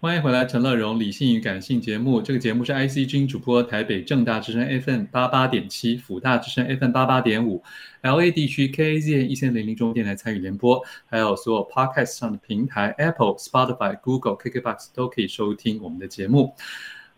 [0.00, 2.22] 欢迎回来，陈乐融理性与感性节目。
[2.22, 7.60] 这个节目是 IC 之音主播，台北正大之声 FM 八八点七，辅大之声 FM 八八点五
[8.02, 16.54] ，LA 地区 KAZ 一千零零中电台参与联播，还有所有 Podcast 上的平台 Apple、Spotify、Google、KKBox 都可以收听我们的节目。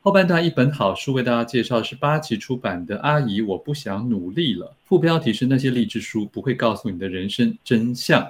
[0.00, 8.26] 后半段一本好书为大家介绍是八旗出版的《阿姨，我不想努力了》，副标题是那些励志书不会告诉你的人生真相。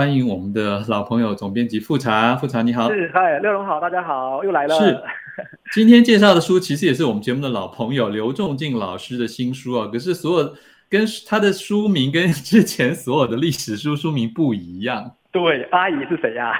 [0.00, 2.90] 欢迎我们的老朋友总编辑富察，富察你好。
[2.90, 4.74] 是，嗨，乐荣好，大家好，又来了。
[4.80, 4.98] 是，
[5.74, 10.54] 今天介绍的书其实也是我们节目的老朋友刘仲敬老师的新书啊，可是所有
[10.88, 15.16] 跟他的书名跟之前所有的历史书书名不一样。
[15.30, 16.54] 对，阿姨是谁呀？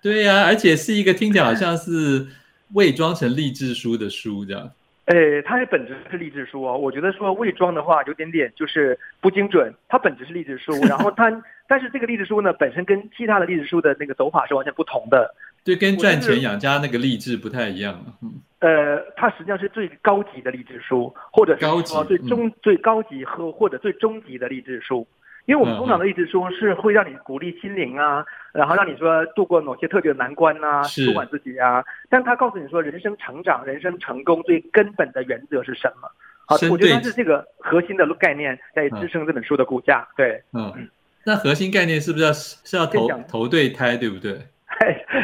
[0.00, 2.28] 对呀，而且是一个听起来好像是。
[2.74, 4.70] 伪装成励志书的书，这样。
[5.06, 6.78] 诶，它的本质是励志书哦。
[6.78, 9.74] 我觉得说伪装的话，有点点就是不精准。
[9.88, 11.30] 它本质是励志书，然后它，
[11.66, 15.34] 但是这个励志书呢，本身跟其他的励志书的那个走法是完全不同的。
[15.64, 17.98] 对，跟赚钱养家那个励志不太一样。
[18.22, 18.40] 嗯。
[18.60, 25.06] 呃，它实际上是最高级的励志书，或者是说最中、嗯、最高级和或者最终极的励志书。
[25.50, 31.84] 因为我们通常的意思说是会让你鼓励心灵啊，然后让你说度过某些特别的难关啊，舒缓自己啊。
[32.08, 36.08] 但他告诉你说，人生成长、人生成功最根本的原则是什么？
[36.46, 40.06] 好，我觉得它是这个核心的概念在支撑这本书的骨架。
[40.16, 40.88] 对，嗯，
[41.24, 44.38] 那核心概念是不是要是要投投对胎，对不对？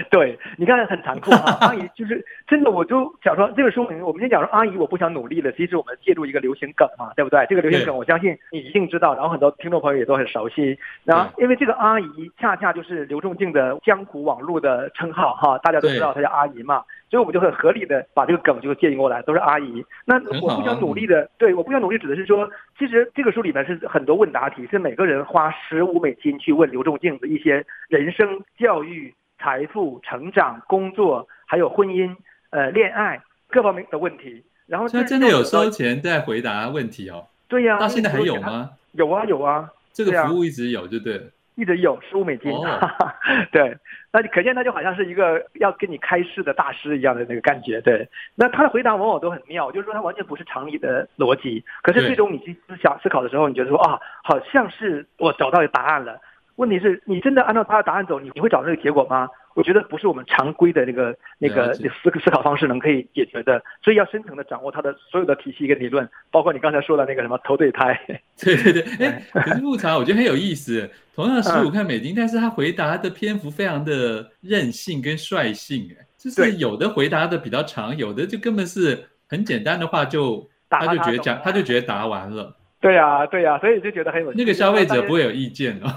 [0.10, 5.50] 对，你看很残酷啊， 阿姨就是真的，我就想说这个书名，我们先讲说阿姨，我不想努力了。
[5.52, 7.44] 其实我们借助一个流行梗嘛，对不对？
[7.48, 10.78] 这个流行梗，我相信你一定知道，然后很多听众朋友也都很熟悉。
[11.04, 19.84] 然后因为这个阿姨恰恰就是刘仲敬的江湖网络的称号哈，大家都知道她叫阿姨嘛，所以我们就很合理的把这个梗就借用过来，都是阿姨。
[20.04, 29.14] 那我不想努力的，对，我不想努力指的是说，其实这个书里面是很多问答题，是每个人花十五美金去问刘仲敬的一些人生教育。
[29.38, 32.16] 财富、成长、工作，还有婚姻、
[32.50, 37.26] 呃，恋爱各方面的问题，然后他真的有收钱在回答问题哦。
[37.48, 38.70] 对呀、啊，到现在还有吗？
[38.92, 41.24] 有啊，有啊，这个服务一直有，就对了，
[41.54, 42.50] 一直有十五美金。
[42.50, 42.64] 哦、
[43.52, 43.76] 对，
[44.10, 47.80] 那你可见他就好像是一个要跟你开示的大师一样的那个感觉。
[47.80, 56.20] 对，那他的回答往往都很妙，就是说他完全不是常理的逻辑，可是最终你去思想思考的时候，你觉得说啊，好像是我找到答案了。
[56.56, 59.28] 问题是你真的按照他的答案走，你你会找到这个结果吗？
[59.54, 67.98] 我觉得不是我们常规的那个那个思思考方式能可以解决的，所以要深层的掌握他的所有的体系跟理论，包括你刚才说的那个什么投对胎。
[68.38, 82.54] 对 对对， 哎，可是富察我觉得很有意思，同样十五块美金，但是他回答的篇幅非常的任性跟率性，哎，就是有的回答的比较长，有的就根本是很简单的话就他就觉得讲他就觉得答完了。
[82.78, 84.30] 对呀、啊，对呀、啊，所以就觉得很有。
[84.34, 85.88] 那个消费者不会有意见哦。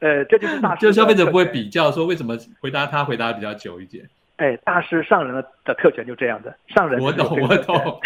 [0.00, 4.04] 呃，这就是大师， 就消费者不会比较说为什么回答他回答比较久一点。
[4.36, 7.00] 哎，大师上人的的特权就这样的，上人。
[7.00, 8.00] 我懂， 我 懂。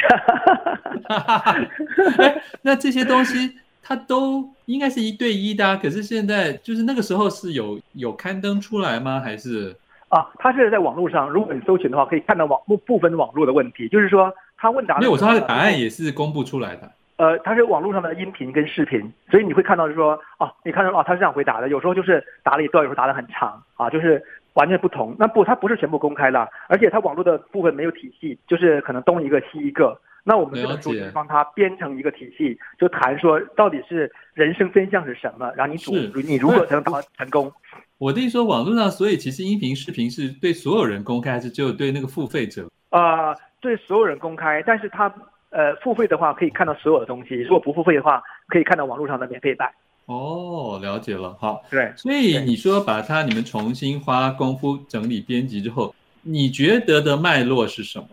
[2.63, 9.21] 那这些东西它都应该是一对一的，可是现在就是那个时候是有有刊登出来吗？
[9.21, 9.77] 还是
[10.09, 10.27] 啊？
[10.39, 14.97] 他是在网络上，如果你搜寻的话，可以看到网部部分网络的问题，就是说他问答。
[14.97, 16.91] 因为我说他的答案也是公布出来的。
[17.17, 24.21] 呃，它是网络上的音频跟视频，所以你会看到就是说，哦，你看到哦，他是这样回答的，有时候就是答了一段，有时候答得很长啊，就是
[24.55, 25.15] 完全不同。
[25.19, 29.97] 那不，它不是全部公开的，而且它网络的部分没有体系，就是可能东一个西一个。
[30.25, 35.93] 那我们这本书就是帮他编成一个体系，就谈说到底是人生真相是什么，然后你主
[36.27, 37.53] 你如何才能达到成功。
[37.99, 42.69] 我的意思说，网络上，所以其实音频视频是对所有人公开，还是只有对那个付费者？
[42.91, 45.13] 啊、呃，对所有人公开，但是他。
[45.53, 49.71] 呃，付费的话可以看到所有的东西，如果不付费的话，可以看到网络上的免费版。
[50.07, 51.63] 哦，了解了，好。
[51.71, 58.09] 对，所以你说把它你们重新花功夫整理编辑之后，你觉得的脉络是什么？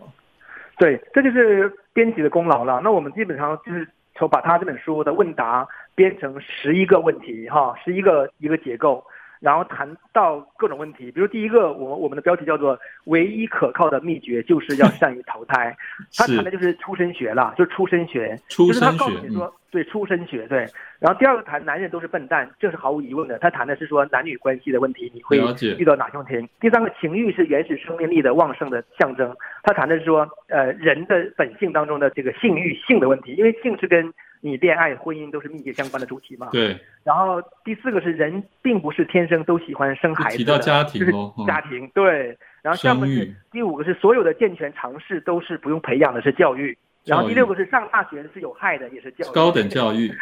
[0.78, 2.80] 对，这就是编辑的功劳了。
[2.84, 9.02] 那我们基本上就是从把他这本书的问答编成十一个问题，哈，十一个一个结构。
[9.40, 15.74] 然后谈到各种问题，比如第一个，我我们的标题叫做“唯一可靠的秘诀就是要善于投胎”，
[16.14, 20.66] 他谈的就是出身学了，就是出身学，出身学，就是他告诉你说，对出身学，对。
[20.98, 25.38] 然后第二个谈男人都是笨蛋，这是毫无疑问的，他谈的是说男女关系的问题，你会
[25.78, 26.46] 遇到哪些问题？
[26.60, 36.48] 第三个，情欲是原始生命力的旺盛的象征，他谈的是说，呃，人的本性当中的这个性欲性的问题，因为性是跟你恋爱、婚姻都是密切相关的主题嘛？
[36.50, 36.76] 对。
[37.04, 42.36] 然后第四个是人并不是天生都喜欢生孩子的，提到家庭哦，就是家庭对。
[42.62, 46.76] 然后下面是第五个是所有的健全尝试都是不用培养的，是教育。
[47.04, 49.34] 然后第六个是上大学是有害的，也是教育。
[49.34, 50.12] 高等教育。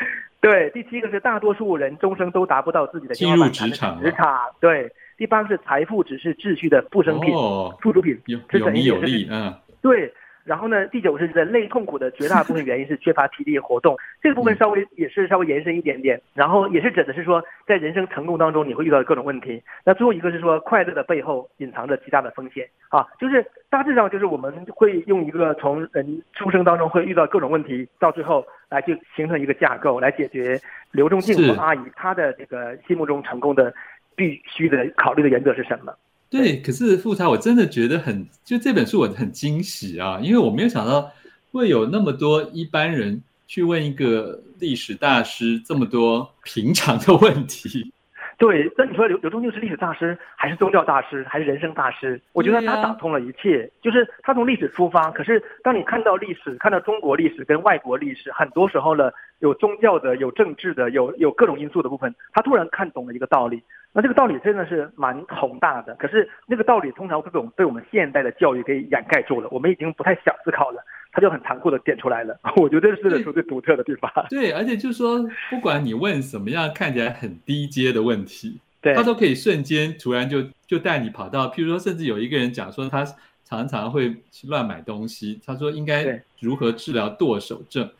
[0.41, 4.01] 对，第七个是大多数人终生都达不到自己的进入职场。
[4.01, 4.91] 职场对。
[5.17, 10.15] 第八个是财富只是秩序的附生品、哦、附属品，有有名有利，嗯，对。
[10.49, 16.19] 然后呢，第九是人类痛苦的绝大部分原因是缺乏体力活动， 这个部分稍微也是稍微延伸一点点。
[16.33, 19.63] 然后也是指的是说，在人生成功当中你会遇到各种问题。
[19.85, 30.59] 那最后一个是说，快乐的背后隐藏着极大的风险啊，就是大致上就是我们会用一个从人出生当中会遇到各种问题，到最后来就形成一个架构来解决
[30.93, 33.75] 刘仲静和阿姨她的这个心目中成功的
[34.17, 35.93] 必须的考虑的原则是什么？
[36.31, 41.11] 对，可是富察，我真的觉得很，就这本书我很惊喜啊，因为我没有想到
[41.53, 47.91] 会有那么多一般人去问一个历史大师这么多平常的问题。
[48.37, 52.21] 对，那你说刘刘仲敬是历史大师，还是宗教大师，还是人生大师？
[52.33, 55.11] 我觉得他打通了一切，啊、就是他从历史出发。
[55.11, 59.11] 可是当你看到历史，看到中国历史跟外国历史，很多时候呢，
[59.41, 63.61] 有宗教的，有政治的，有有各种因素的部分，他突然看懂了一个道理。
[63.95, 70.81] 那这个道理真的是蛮宏大的，可是那个道理通常会被我们被我们现代的教育给掩盖住了，我们已经不太想思考了，
[71.11, 72.39] 他就很残酷的点出来了。
[72.57, 74.13] 我觉得这是这本书最独特的地方。
[74.29, 75.19] 对，而且就是说，
[75.51, 83.05] 不管你问什么样看起来很低阶的问题，对，他都可以瞬间突然就就带你跑到，譬如说，甚至有一个人讲说他
[83.45, 84.15] 常常会
[84.47, 87.91] 乱买东西，他说应该如何治疗剁手症，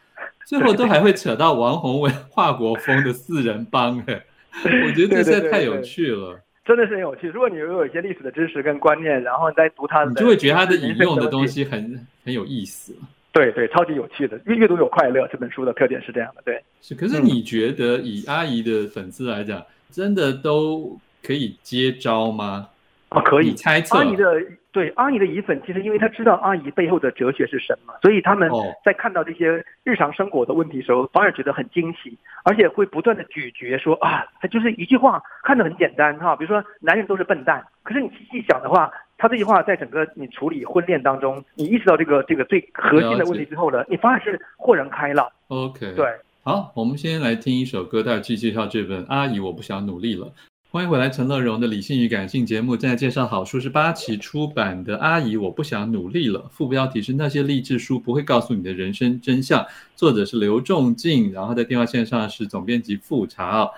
[0.45, 4.23] 最后都还会扯到王宏文、华国锋的四人帮，哎。
[4.87, 7.29] 我觉得这太有趣了，对对对对，真的是很有趣。
[7.29, 12.95] 如果你有一些历史的知识跟观念，然后再读它的，你就会觉得它的引用的东西很很有意思。
[13.33, 15.29] 对对，超级有趣的，越阅读有快乐。
[15.29, 16.61] 这本书的特点是这样的，对。
[16.81, 22.69] 是，可是你觉得以阿姨的粉丝来讲，嗯、真的都可以接招吗？
[23.11, 24.25] 啊，可以猜测阿姨的。
[24.71, 28.51] 对阿姨的姨粉，其实因为他知道阿姨背后的哲学是什么，所以他们
[28.85, 45.27] 在看到这些日常生活的问题的时候，反而觉得很惊喜，而且会不断的咀嚼说啊，他就是一句话，看得很简单哈，比如说男人都是笨蛋，可是你细想的话，他这句话在整个你处理婚恋当中，你意识到这个这个最核心的问题之后呢，你反而是豁然开朗。
[45.49, 46.07] OK，对，
[46.45, 50.27] 好，我们先来听一首歌，待会继续介绍这本《阿姨我不想努力了》。
[50.71, 59.65] 欢迎回来，陈乐融的理性与感性节目正在介绍好书，是八旗出版的《阿姨我不想努力了》，副标题是那些励志书不会告诉你的人生真相，
[59.97, 63.69] 作者是刘仲敬，然后在电话线上是总编辑富察啊。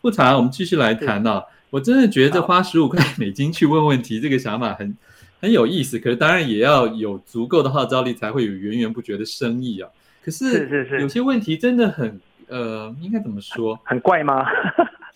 [0.00, 1.42] 富察，我们继续来谈啊。
[1.68, 4.96] 我真的觉得花十五块美金去问问题，这个想法很
[5.40, 5.98] 很有意思。
[5.98, 9.90] 可是当然也要有足够的号召力，才会有源源不绝的生意啊。
[10.24, 13.76] 可是有些问题真的很呃，应该怎么说？
[13.82, 14.46] 很怪吗？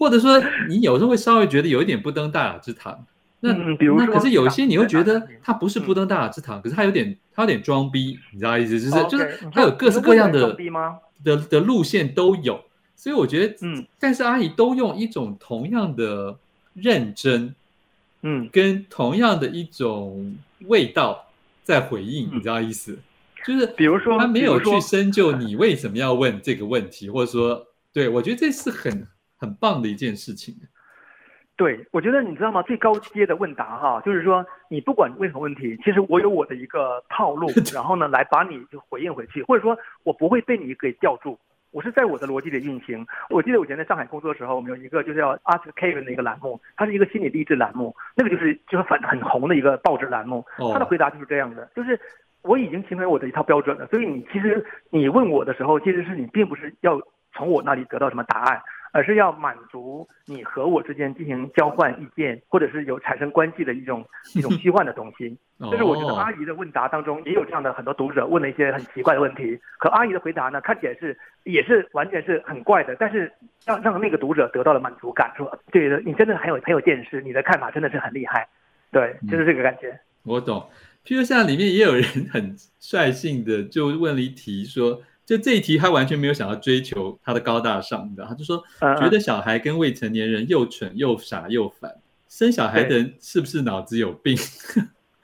[0.01, 3.05] 或者说，你有时候会稍微觉得有一点不登大雅之堂。
[3.41, 8.81] 那、嗯、比如说，那可是有一些你会觉得他不是不登大雅之堂，嗯、可是他有点，他有点装逼，你知道意思？
[8.81, 10.57] 就是、哦 okay, 就是他有各式各样的
[11.23, 12.59] 的的路线都有。
[12.97, 16.35] 所以我觉得，嗯，但是阿姨都用一种同样的
[16.73, 17.55] 认真，
[18.23, 20.35] 嗯，跟同样的一种
[20.67, 21.27] 味道
[21.63, 22.99] 在回应，嗯、你知道意思？
[23.47, 29.07] 就是比如说，他没有去深究你为什么要问这个问题，或者说，对我觉得这是很。
[29.41, 30.55] 很棒的一件事情，
[31.57, 32.63] 对，我觉得你知道吗？
[32.63, 41.39] 最高阶的问答哈，就是说你不管问什么问题，其实我有我的一个套路， 然后呢来把你就回应回去，或者说我不会被你给吊住，
[41.71, 43.07] 我是在我的逻辑里运行。
[43.31, 51.99] 我记得我以前在上海工作的时候，我们有一个就是叫 Ask Kevin 的一个栏目，它是一个心理励志栏目，那个就是就是很很红的一个报纸栏目，他的回答就是这样的，就是
[52.43, 56.99] 我已经形成我的一套标准了，所以你其实你问我的时候，其实是你并不是要
[57.35, 58.63] 从我那里得到什么答案。
[58.93, 64.05] 而是要满足你和我之间进行交换意见，或者是有产生关系的一种
[64.35, 65.37] 一种 虚幻的东西。
[65.61, 73.31] 就是我觉得阿姨的问答当中也有这样的很多读者问了一些很奇怪的问题，可阿姨的回答呢，看起来是也是完全是很怪的，但是
[73.67, 78.49] 让让那个读者得到了满足感，说对的，你真的很有很有见识，你的看法真的是很厉害，
[78.91, 80.01] 对，就是这个感觉。
[80.25, 80.67] 我懂。
[81.05, 85.03] 譬如像里面也有人很率性的就问了一题说。
[85.31, 88.27] 就这一题，他完全没有想要追求他的高大上，你知道？
[88.27, 91.89] 他就说，觉得小孩跟未成年人又蠢又傻又烦，
[92.29, 94.37] 生小孩的人是不是脑子有病？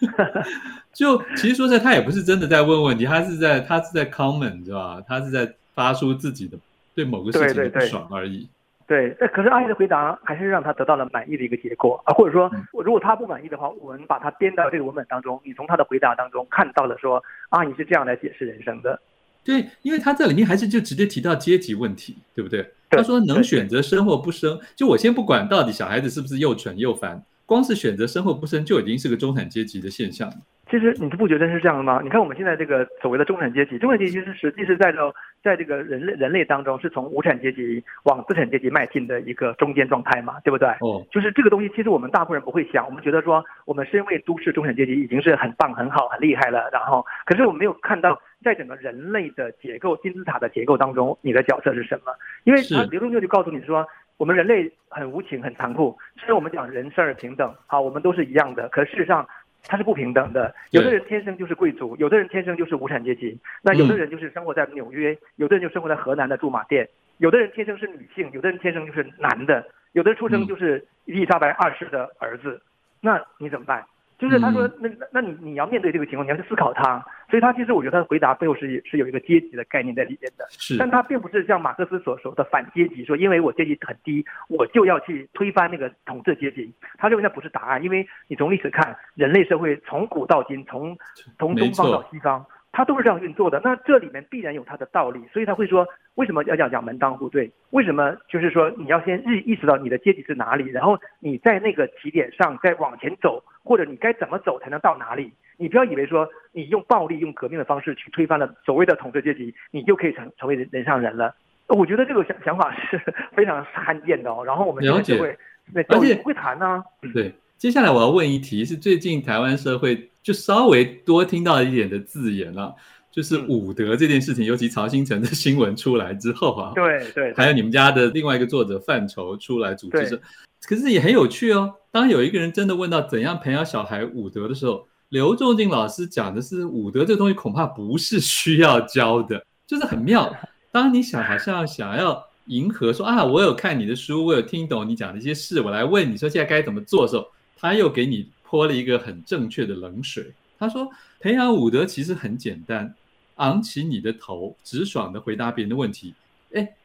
[0.95, 5.03] 就其实说实在，他也不是真的在问问题，他是在他是在 comment，知道吧？
[5.09, 6.57] 他是在发出自己的
[6.95, 8.49] 对某个事情的不爽而已。
[8.87, 12.49] 对，对，可是阿姨的回答还是让他得到了满意的一个结果啊，或者说，
[12.85, 19.01] 如果他不满意的话，我们把它编到这个文本当中，你从他的回答当中看到了说，阿姨是这样来解释人生的。
[19.47, 22.69] 对，因为他在里面还是就直接提到阶级问题，对不对？
[22.91, 30.31] 他说能选择生或不生，就我先不管到底小孩子是不是又蠢又烦，光是选择生或不生就已经是个中产阶级的现象。
[30.69, 32.01] 其实你不觉得是这样的吗？
[32.03, 40.69] 你看我们现在这个所谓的中产阶级，中产阶级是实际是在这在这个人类人类当中，是从无产阶级往资产阶级迈进的一个中间状态嘛，对不对？
[40.81, 46.69] 哦，就是这个东西，其实我们大部分人不会想，我们觉得说，我们身为都市中产阶级已经是很棒、很好、很厉害了。
[46.73, 52.15] 然后，可是我们没有看到，在整个人类的结构金字塔的结构当中，你的角色是什么？
[52.45, 53.85] 因为他刘仲就就告诉你说，
[54.17, 55.99] 我们人类很无情、很残酷。
[56.17, 59.27] 虽然我们讲人生而平等，好，我们都是一样的，可事实上。
[59.69, 66.89] 它是不平等的，有的人天生就是贵族，有的人天生就是无产阶级，那有的人就是生活在纽约，嗯、有的人就生活在河南的驻马店，
[67.19, 72.63] 有的人天生是女性，有的人天生就是男的，有的人出生就是伊丽莎白二世的儿子，
[73.01, 73.85] 那你怎么办？
[74.21, 77.05] 就是他说，那那那你你要面对这个情况，你要去思考它。
[77.29, 86.73] 所以他其实我觉得他的回答背后是是有一个阶级的概念在里面的，是，但他并不是像马克思所说的反阶级，说因为我阶级很低，我就要去推翻那个统治阶级。
[86.99, 90.97] 他认为那不是答案，因为你从历史看，人类社会从古到今，从
[91.39, 92.45] 从东方到西方。
[92.73, 97.51] 他都是这样运作的，那这里面必然有他的道理，所以他会说，为什么要讲讲门当户对？
[97.71, 105.33] 为什么就是说你要先意意识到你的阶级是哪里，然后你在那个起点上再往前走，或者你该怎么走才能到哪里？
[105.57, 111.35] 你不要以为说你用暴力、用革命的方式去推翻了所谓的统治阶级，你就可以成成为人人上人了。
[111.69, 113.01] 我觉得这个想想法是
[113.35, 114.45] 非常罕见的哦。
[114.45, 115.37] 然后我们现在就会，
[115.73, 116.85] 那而且不会谈呢、啊。
[117.13, 120.11] 对，接下来我要问一题，是最近台湾社会。
[120.27, 122.75] 就稍微多听到一点的字眼了，
[123.13, 130.21] 就是武德这件事情，嗯、尤其曹新成的 新闻出来之后啊，对对，还有你们家的另外一个作者范畴出来组织，
[130.69, 131.77] 可是也很有趣哦。
[131.93, 140.35] 当有一个人真的问到怎样培养小孩武德的时候，刘仲敬老师讲的是武德这个东西恐怕不是需要教的， 就是很妙。
[140.71, 148.31] 当你想好像想要迎合说啊，我有看你的书，我有听懂你讲的一些事，我来问你说现在该怎么做的时候，他又给你。
[148.49, 150.33] 泼了一个很正确的冷水。
[150.57, 152.95] 他说：“培养武德其实很简单，
[153.39, 156.15] 昂起你的头，直爽的回答别人的问题。”
[156.55, 156.77] 哎，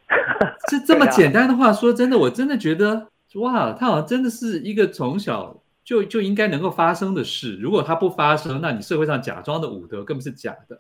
[0.68, 5.56] 这这么 简单的话，说真的，我真的觉得哇，他好像真的是一个从小
[5.92, 7.58] 就就应该能够发生的事。
[7.58, 10.80] 如果它不发生，那你社会上假装的武德根本是假的。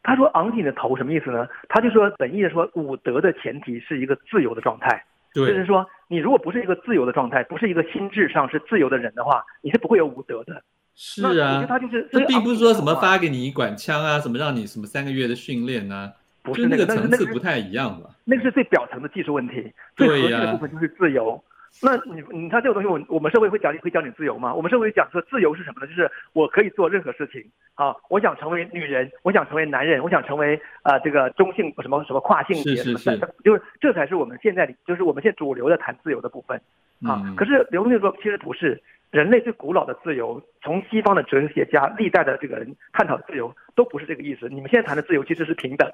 [0.00, 1.44] 他说：“昂起你的头什么意思呢？
[1.68, 5.04] 他就说本意的说，武德的前提是一个自由的状态。”
[5.34, 10.62] 对，就是说，你如果不是一个自由的状态，不是一个心智上是自由的人的话，你是不会有武德的。
[10.94, 16.12] 是啊，他就是，这并不是说什么发给你一管枪啊，什么让你什么三个月的训练啊，
[16.44, 18.10] 不是那个层次不太一样嘛。
[18.24, 21.42] 那个是最表层的技术问题，最核心的部分就是自由。
[21.82, 24.52] 那你你看这个东西，我我们社会会讲你会教你自由吗？
[24.52, 25.86] 我们社会讲说自由是什么呢？
[25.86, 27.44] 就是我可以做任何事情
[27.74, 27.94] 啊！
[28.08, 36.56] 我想成为女人，我想成为男人，我想成为啊、呃、这个中性什么什么跨性别什么的，就是这才是我们现在就是我们现在主流的谈自由的部分
[37.04, 37.22] 啊。
[37.24, 44.48] 嗯、可是刘同学说，其实不是，人类最古老的自由，从西方的哲学家历代的这个人探讨自由，都不是这个意思。
[44.48, 45.88] 你们现在谈的自由其实是平等，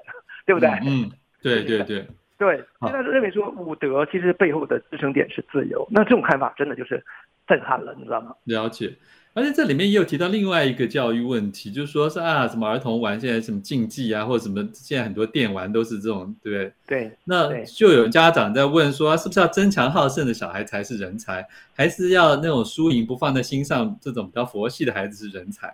[0.45, 0.69] 对不对？
[0.69, 1.11] 嗯，嗯，
[1.43, 2.07] 对对对。
[2.37, 7.03] 对，现在是认为说武德其实背后的支撑点是自由，那这种看法真的就是
[7.47, 8.35] 震撼了，你知道吗？
[8.43, 8.93] 了解，
[9.33, 16.73] 而且这里面也有提到另外一个教育问题，就是说是啊，什么儿童玩现在什么竞技啊，或者什么现在很多电玩都是这种，对不对？
[16.85, 25.73] 对，那就有家长在问说，是不是要争强好胜的小孩才是人才，还是要那种输赢不放在心上，这种比较佛系的孩子是人才？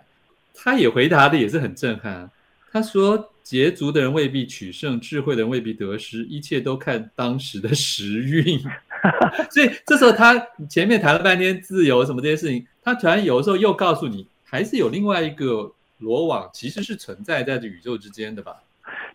[0.54, 2.30] 他也回答的也是很震撼啊。
[2.72, 8.58] 他说：“捷足的人未必取胜，智慧的人未必得失，一切都看当时的时运。
[9.52, 10.34] ”所以这时候他
[10.70, 18.56] 前面谈了半天自由什么这些事情，他突然有的时候又告诉你，还是有另外一个罗网，其实是存在在这宇宙之间的吧？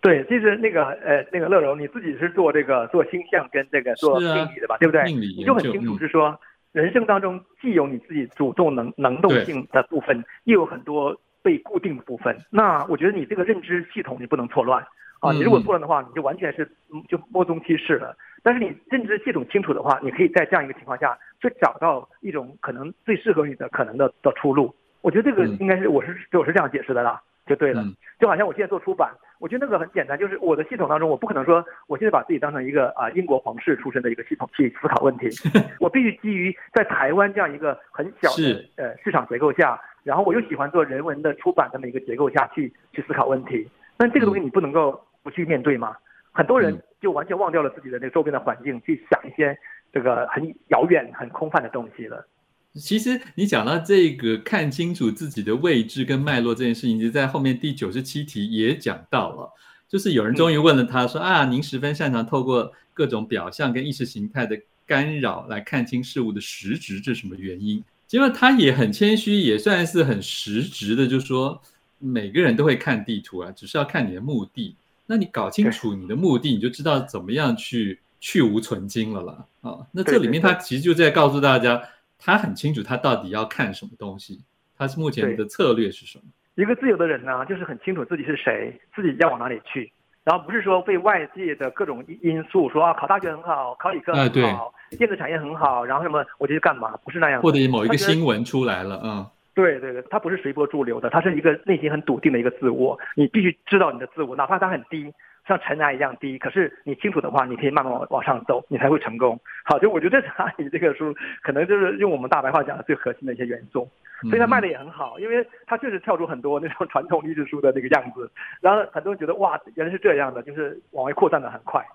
[0.01, 4.75] 对，其实那个呃，那个乐柔，你自己是做这个做星象跟这个做命理的吧？
[4.75, 5.03] 啊、对不对？
[5.05, 6.29] 命理你就很清楚是说，
[6.73, 11.19] 嗯、人生当中既有你自己主动能能动性的部分，又有很多。
[11.47, 14.85] 被固定的部分，那我觉得你这个认知系统你不能错乱
[15.21, 15.31] 啊！
[15.31, 16.69] 你如果错乱的话，你就完全是
[17.07, 18.13] 就摸东提事了。
[18.43, 24.75] 但是你认知系统清楚的话，你可以在这样一个情况下，去找到一种可能最适合你的可能的的出路。
[24.99, 27.81] 我觉得这个应该是我是我是这样解释的啦，就对了。
[28.19, 35.29] 就好像我现在做出版，我觉得那个很简单，就是我的系统当中，我不可能说我现在把自己当成一个啊英国皇室出身的一个系统去思考问题，
[35.79, 39.79] 我必须基于在台湾这样一个很小的呃市场结构下。
[40.07, 45.97] 然后我又喜欢做人文的出版这么一个结构下去去思考问题，但这个东西你不能够不去面对吗？
[46.31, 49.57] 很多人就完全忘掉了自己的那个周边的环境，去想一些
[49.91, 52.25] 这个很遥远、很空泛的东西了。
[52.73, 59.51] 其实你讲到这个看清楚自己的位置跟脉络这件事情，就在后面第九十七题也讲到了，
[59.89, 67.83] 就是有人终于问了他说、嗯、啊，您十分擅长透过各种表象跟意识形态的干扰来看清事物的实质，这是什么原因？
[68.07, 71.61] 结果他也很谦虚，也算是很实质的，就是说
[71.99, 74.75] 每个人都会看地图啊，只是要看你的目的。
[75.05, 79.45] 那你搞清楚你的目的，你就知道怎么样去去无存精了啦。
[79.61, 81.81] 啊，那这里面他其实就在告诉大家，
[82.17, 84.39] 他很清楚他到底要看什么东西，
[84.77, 86.23] 他是目前的策略是什么。
[86.55, 89.91] 一个自由的人呢，就是很清楚自己是谁，自己要往哪里去，
[90.27, 96.93] 然后不是说被外界的各种因素说啊，考大学很好，考理科很好，哎、电子产业很好，然后什么我就去干嘛？
[97.05, 97.41] 不是那样。
[97.41, 99.25] 或者某一个新闻出来了，嗯。
[99.55, 102.99] 对对对，他不是随波逐流的，他是一个内心很笃定的一个自我。
[103.15, 105.09] 你必须知道你的自我，哪怕它很低，
[105.47, 109.39] 像尘埃一样低，可是你清楚的话，你可以慢慢往往上走，你才会成功。
[109.63, 113.89] 好，就我觉得这是阿姨这个书，可能就是用我们大白话讲的最核心的一些元素，
[114.23, 121.85] 所以它卖的也很好，因为它确实跳出很多那种传统励志书的那个样子，然后很多人觉得哇，原来是这样的，就是往外扩散的很快。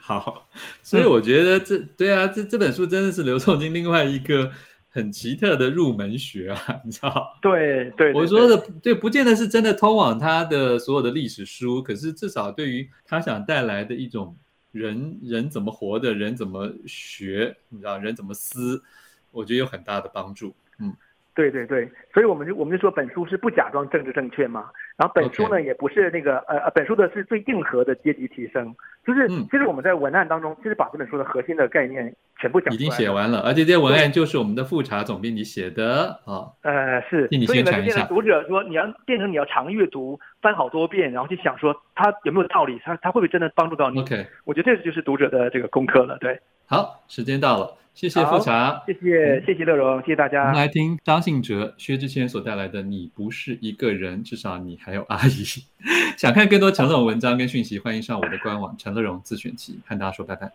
[0.00, 0.46] 好，
[0.82, 4.50] 所以我觉得这对啊，这这本书真的是刘仲金另外一个。
[4.94, 7.36] 很奇特的入门学啊， 你知道？
[7.42, 14.36] 对对，对，我说的对，不见得是真的通往他的所有的历史书，可是至少对于他想带来的一种
[14.70, 18.80] 人人怎么活的，人怎么学，你知道，人怎么思，
[19.32, 20.54] 我觉得有很大的帮助。
[20.78, 20.94] 嗯。
[21.34, 28.72] 对对对，所以我们就我们就说本书是不假装政治正确嘛，然后本书呢也不是那个呃呃，本书的是最硬核的阶级提升，
[29.04, 36.54] 就是其实我们在文案当中其实把这本书的核心的概念全部讲已经写完了，而且这些文案就是我们的复查总编辑写的啊。
[36.62, 38.06] 呃是，所以呢就变成。
[38.06, 46.38] 读者说你要变成你要常阅读，翻好多遍，然后去想说它有没有道理，它它会不会真的帮助到你？OK，我觉得这就是读者的这个功课了，对。
[46.66, 47.76] 好，时间到了。
[47.94, 50.40] 谢谢富察，谢谢谢谢乐荣，谢谢大家。
[50.40, 55.44] 我们来听张信哲、薛之谦所带来的《你不是一个人》，至少你还有阿姨。
[56.18, 59.78] 想看更多陈乐融文章跟讯息，欢迎上我的官网陈乐荣自选集。
[59.86, 60.50] 和大家说拜拜。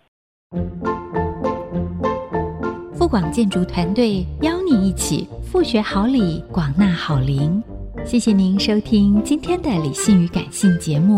[2.94, 7.64] 富广建筑团队邀你一起富学好礼，广纳好邻。
[8.06, 11.18] 谢谢您收听今天的理性与感性节目。